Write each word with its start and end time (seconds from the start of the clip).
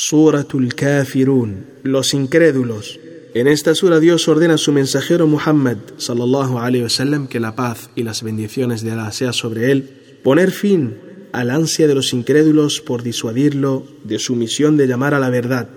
Suratul 0.00 0.76
Kafirun, 0.76 1.66
los 1.82 2.14
incrédulos. 2.14 3.00
En 3.34 3.48
esta 3.48 3.74
sura 3.74 3.98
Dios 3.98 4.28
ordena 4.28 4.54
a 4.54 4.56
su 4.56 4.70
mensajero 4.70 5.26
Muhammad 5.26 5.78
sallallahu 5.96 6.60
alaihi 6.60 6.84
wasallam 6.84 7.26
que 7.26 7.40
la 7.40 7.56
paz 7.56 7.90
y 7.96 8.04
las 8.04 8.22
bendiciones 8.22 8.84
de 8.84 8.92
Allah 8.92 9.10
sea 9.10 9.32
sobre 9.32 9.72
él, 9.72 9.90
poner 10.22 10.52
fin 10.52 10.98
al 11.32 11.50
ansia 11.50 11.88
de 11.88 11.96
los 11.96 12.12
incrédulos 12.12 12.80
por 12.80 13.02
disuadirlo 13.02 13.88
de 14.04 14.20
su 14.20 14.36
misión 14.36 14.76
de 14.76 14.86
llamar 14.86 15.14
a 15.14 15.18
la 15.18 15.30
verdad, 15.30 15.68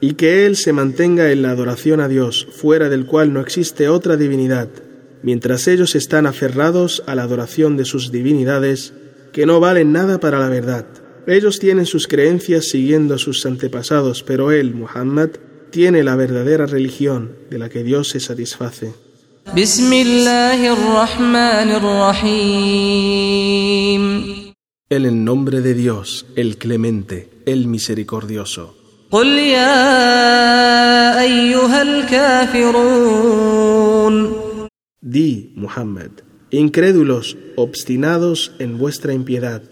y 0.00 0.14
que 0.14 0.46
él 0.46 0.54
se 0.54 0.72
mantenga 0.72 1.32
en 1.32 1.42
la 1.42 1.50
adoración 1.50 1.98
a 2.00 2.06
Dios, 2.06 2.46
fuera 2.52 2.88
del 2.88 3.06
cual 3.06 3.32
no 3.32 3.40
existe 3.40 3.88
otra 3.88 4.16
divinidad, 4.16 4.68
mientras 5.24 5.66
ellos 5.66 5.96
están 5.96 6.26
aferrados 6.26 7.02
a 7.08 7.16
la 7.16 7.24
adoración 7.24 7.76
de 7.76 7.86
sus 7.86 8.12
divinidades 8.12 8.92
que 9.32 9.46
no 9.46 9.58
valen 9.58 9.90
nada 9.90 10.20
para 10.20 10.38
la 10.38 10.48
verdad. 10.48 10.86
Ellos 11.26 11.58
tienen 11.58 11.86
sus 11.86 12.06
creencias 12.06 12.66
siguiendo 12.66 13.14
a 13.14 13.18
sus 13.18 13.46
antepasados, 13.46 14.22
pero 14.22 14.52
él, 14.52 14.74
Muhammad, 14.74 15.30
tiene 15.70 16.04
la 16.04 16.16
verdadera 16.16 16.66
religión 16.66 17.36
de 17.50 17.58
la 17.58 17.70
que 17.70 17.82
Dios 17.82 18.08
se 18.10 18.20
satisface. 18.20 18.92
En 24.90 25.04
el 25.06 25.24
nombre 25.24 25.60
de 25.62 25.74
Dios, 25.74 26.26
el 26.36 26.58
clemente, 26.58 27.30
el 27.46 27.66
misericordioso. 27.68 28.76
Di, 35.00 35.52
Muhammad, 35.56 36.10
incrédulos, 36.50 37.36
obstinados 37.56 38.52
en 38.58 38.76
vuestra 38.78 39.14
impiedad. 39.14 39.62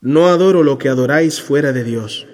No 0.00 0.28
adoro 0.28 0.62
lo 0.62 0.78
que 0.78 0.88
adoráis 0.88 1.42
fuera 1.42 1.72
de 1.72 1.82
Dios. 1.82 2.24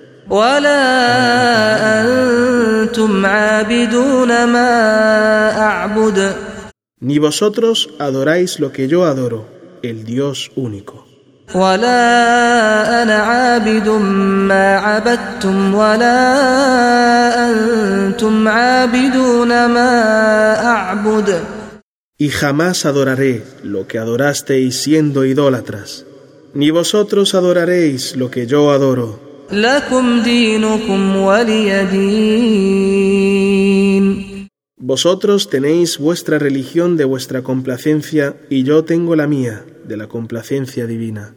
Ni 7.01 7.19
vosotros 7.19 7.89
adoráis 7.99 8.61
lo 8.61 8.71
que 8.71 8.87
yo 8.87 9.07
adoro, 9.07 9.47
el 9.83 10.05
Dios 10.05 10.51
único. 10.57 11.07
Y 22.17 22.29
jamás 22.29 22.87
adoraré 22.87 23.43
lo 23.63 23.87
que 23.87 23.99
adorasteis 23.99 24.77
siendo 24.77 25.25
idólatras 25.25 26.07
ni 26.55 26.71
vosotros 26.71 27.35
adoraréis 27.35 28.17
lo 28.17 28.31
que 28.31 28.47
yo 28.47 28.71
adoro. 28.71 29.21
Vosotros 34.77 35.51
tenéis 35.51 35.99
vuestra 35.99 36.39
religión 36.39 36.97
de 36.97 37.05
vuestra 37.05 37.43
complacencia 37.43 38.37
y 38.49 38.63
yo 38.63 38.85
tengo 38.85 39.17
la 39.17 39.27
mía 39.27 39.65
de 39.85 39.97
la 39.97 40.07
complacencia 40.07 40.87
divina. 40.87 41.35